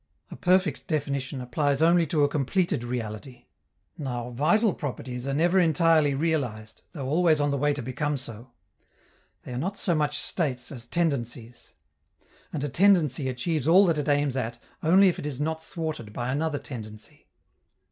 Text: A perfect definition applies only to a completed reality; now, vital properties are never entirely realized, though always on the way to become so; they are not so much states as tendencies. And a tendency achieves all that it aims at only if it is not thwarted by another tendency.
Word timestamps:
A 0.31 0.35
perfect 0.35 0.87
definition 0.87 1.41
applies 1.41 1.79
only 1.79 2.07
to 2.07 2.23
a 2.23 2.27
completed 2.27 2.83
reality; 2.83 3.45
now, 3.99 4.31
vital 4.31 4.73
properties 4.73 5.27
are 5.27 5.33
never 5.35 5.59
entirely 5.59 6.15
realized, 6.15 6.81
though 6.93 7.07
always 7.07 7.39
on 7.39 7.51
the 7.51 7.57
way 7.59 7.71
to 7.71 7.83
become 7.83 8.17
so; 8.17 8.49
they 9.43 9.53
are 9.53 9.59
not 9.59 9.77
so 9.77 9.93
much 9.93 10.17
states 10.17 10.71
as 10.71 10.87
tendencies. 10.87 11.73
And 12.51 12.63
a 12.63 12.67
tendency 12.69 13.29
achieves 13.29 13.67
all 13.67 13.85
that 13.85 13.99
it 13.99 14.09
aims 14.09 14.35
at 14.35 14.57
only 14.81 15.07
if 15.07 15.19
it 15.19 15.27
is 15.27 15.39
not 15.39 15.61
thwarted 15.61 16.11
by 16.13 16.31
another 16.31 16.57
tendency. 16.57 17.27